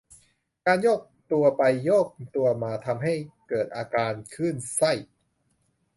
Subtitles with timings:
[0.65, 0.99] การโยก
[1.31, 3.13] ตัวไปโยกตัวมาทำให้
[3.49, 4.91] เกิดอาการคลื่นไส้